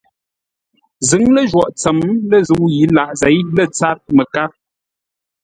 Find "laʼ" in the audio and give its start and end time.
2.95-3.09